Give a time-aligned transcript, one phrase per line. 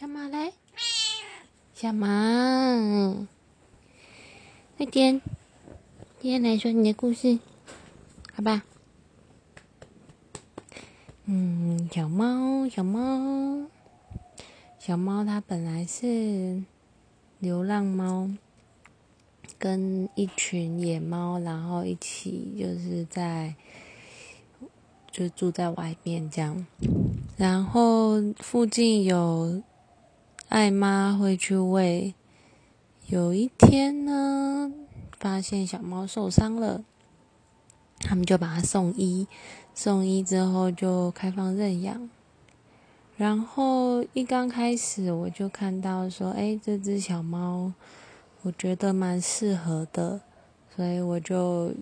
[0.00, 0.52] 小马来，
[1.74, 2.06] 小马，
[4.76, 5.20] 快点，
[6.20, 7.40] 今天来说你的故事，
[8.32, 8.62] 好吧？
[11.24, 13.66] 嗯，小猫，小猫，
[14.78, 16.62] 小猫，它本来是
[17.40, 18.30] 流浪猫，
[19.58, 23.56] 跟一群野猫，然后一起就是在。
[25.10, 26.64] 就住在外面这样，
[27.36, 29.60] 然后附近有
[30.48, 32.14] 爱妈会去喂。
[33.06, 34.72] 有一天呢，
[35.18, 36.82] 发现小猫受伤了，
[38.00, 39.26] 他们就把它送医。
[39.74, 42.08] 送医之后就开放认养。
[43.16, 47.72] 然后一刚开始我就看到说，哎，这只小猫
[48.42, 50.22] 我觉得蛮适合的，
[50.74, 51.74] 所以我就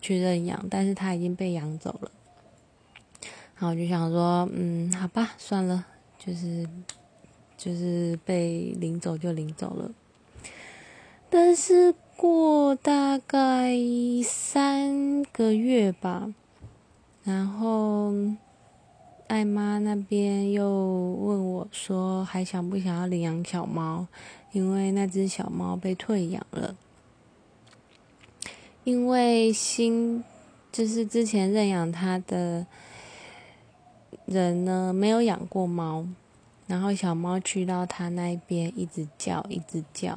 [0.00, 0.66] 去认养。
[0.70, 2.10] 但是它已经被养走了。
[3.56, 5.84] 然后我就想说，嗯，好吧，算了，
[6.18, 6.66] 就是
[7.58, 9.90] 就是被领走就领走了。
[11.28, 13.76] 但是过大概
[14.24, 16.32] 三个月吧，
[17.24, 18.14] 然后
[19.26, 24.06] 艾妈那边又问我说，还想不想要领养小猫？
[24.52, 26.74] 因为那只小猫被退养了，
[28.84, 30.24] 因为新
[30.72, 32.66] 就是之前认养它的。
[34.24, 36.06] 人呢没有养过猫，
[36.68, 40.16] 然后小猫去到他那边一直叫一直叫，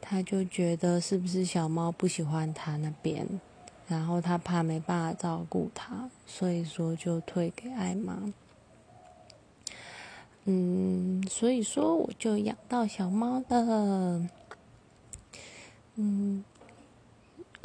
[0.00, 3.24] 他就觉得是不是小猫不喜欢他那边，
[3.86, 8.32] 然后他怕没办法照顾它，所以说就退给艾玛。
[10.46, 14.28] 嗯，所以说我就养到小猫了。
[15.94, 16.42] 嗯。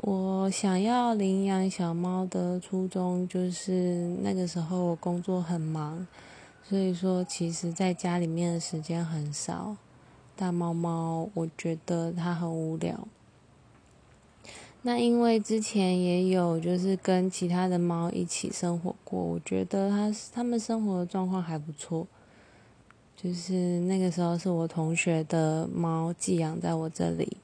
[0.03, 6.05] 我想要领养小猫的初衷，就是那个时候我工作很忙，
[6.67, 9.77] 所以说其实在家里面的时间很少。
[10.35, 13.07] 大猫猫，我觉得它很无聊。
[14.81, 22.05] 那因为之前也有就是跟其他的猫一起生活过，我觉得它它们生活的状况还不错。
[23.15, 27.37] 就是那个时候是我同学的猫寄养在我这里。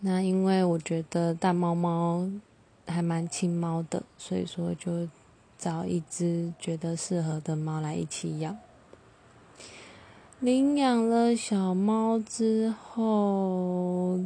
[0.00, 2.30] 那因为我觉得大猫猫
[2.86, 5.08] 还蛮亲猫的，所以说就
[5.62, 8.58] 找一只觉得适合的猫来一起养。
[10.40, 14.18] 领养了小猫之后，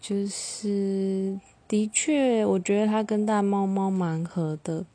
[0.00, 4.86] 就是的确，我觉得它跟大猫猫蛮合的，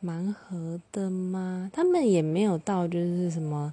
[0.00, 1.70] 蛮合的嘛？
[1.72, 3.72] 他们也没有到就是什么，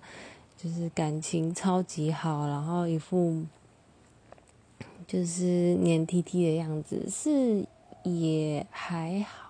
[0.57, 3.43] 就是感情超级好，然后一副。
[5.07, 7.65] 就是黏 T T 的样子，是
[8.03, 9.48] 也还好，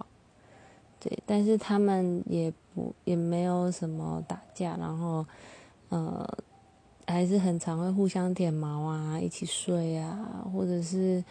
[1.00, 5.26] 对，但是他们也不也没有什么打架，然后
[5.90, 6.28] 呃
[7.08, 11.24] 还是很常会互相舔毛啊，一起睡啊，或者是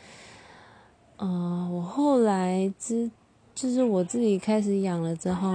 [1.19, 3.11] 嗯，我后来之
[3.55, 5.53] 就是我自己开始养了之后，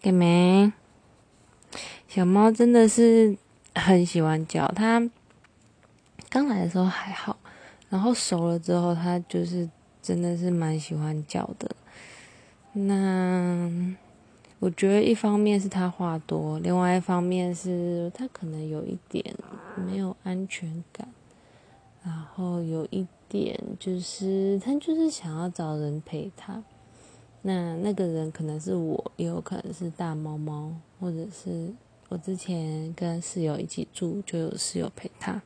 [0.00, 0.72] 给没
[2.08, 3.36] 小猫真的是
[3.74, 5.08] 很喜欢叫，它
[6.28, 7.36] 刚来的时候还好。
[7.88, 9.68] 然后熟了之后，它就是
[10.00, 11.68] 真的是蛮喜欢叫的。
[12.72, 13.70] 那
[14.58, 19.34] 我觉得一方面是他话多，另外一方面是他可能有一点
[19.76, 21.08] 没有安全感，
[22.04, 26.62] 然后有一点就是他就是想要找人陪他。
[27.42, 30.70] 那那个人可能是我，也有可能是大猫猫，
[31.00, 31.72] 或者是
[32.10, 35.40] 我之前跟室友一起住，就有室友陪他。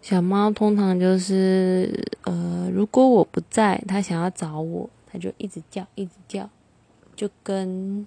[0.00, 2.32] 小猫通常就是，呃，
[2.70, 6.48] 如果我不在，它想要找我，它就一直叫，一直叫，
[7.14, 8.06] 就跟，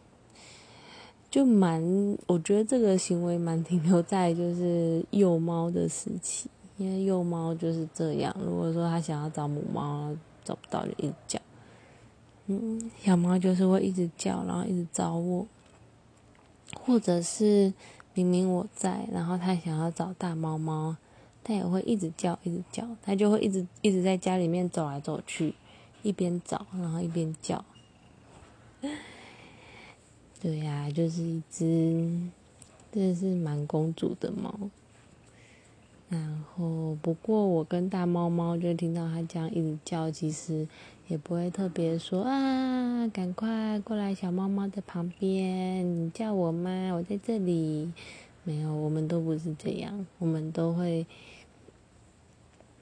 [1.30, 1.82] 就蛮，
[2.28, 8.36] 我觉得这个行为蛮停留在就是幼猫的时期，因为幼猫就是这样。
[8.40, 11.40] 如果说它想要找母猫，找不到就一直叫，
[12.48, 15.46] 嗯，小猫就是会一直叫，然后一直找我，
[16.82, 17.74] 或者是
[18.14, 20.96] 明明我在，然后它想要找大猫猫。
[21.44, 25.54] 它也会一直叫，一直叫，它就会一直一直在家里面走来走去，
[26.04, 27.64] 一边找，然后一边叫。
[30.42, 32.10] 对呀，就是一只，
[32.92, 34.54] 真的是蛮公主的猫。
[36.10, 40.68] 然后，不过我跟大猫猫就听到它这样一直叫，其实
[41.08, 46.94] 也不会特别说啊，赶快过来，小猫猫的旁边，你叫我吗？
[46.94, 47.92] 我在这里。
[48.44, 51.06] 没有，我们都不是这样，我们都会。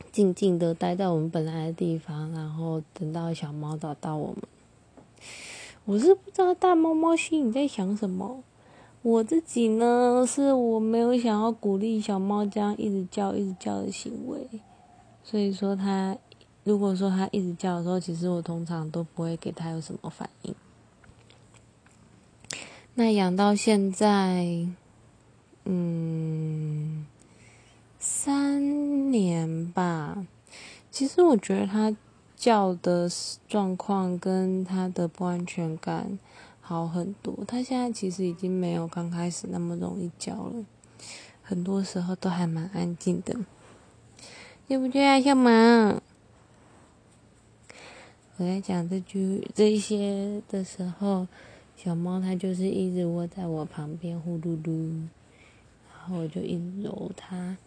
[0.09, 4.37] 静静的待在我们本来的地方，然后等到小猫找到我们。
[5.85, 8.41] 我是不知道大猫猫心里在想什么，
[9.03, 14.47] 我自己呢，是我没有想要鼓励小猫这样一直叫、一直叫的行为，
[15.23, 16.17] 所以说它
[16.63, 20.55] 如果说它一直叫的时候，其实我通常都不会给它有什么反应。
[22.95, 24.67] 那养到现在，
[25.69, 27.05] 嗯，
[27.99, 30.25] 三年吧。
[30.89, 31.93] 其实我觉得它
[32.37, 33.09] 叫的
[33.49, 36.17] 状况跟它的不安全感
[36.61, 37.37] 好很多。
[37.45, 40.65] 它现在其实已经没有刚开始那么容易叫了，
[41.43, 43.35] 很多时候都还蛮安静的，
[44.69, 46.01] 对不对啊，小猫？
[48.37, 51.27] 我在讲这句这一些的时候。
[51.79, 55.07] 小猫它就是一直窝在我旁边呼噜噜，
[56.07, 57.57] 后我就一揉它，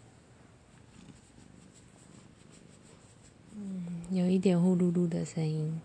[3.54, 5.80] 嗯，有一点呼噜噜的声音。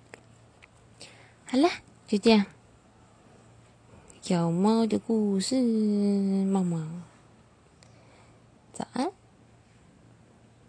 [1.45, 1.69] 好了，
[2.07, 2.45] 就这样，
[4.21, 5.61] 小猫的故事，
[6.45, 6.87] 猫猫，
[8.73, 9.11] 早安。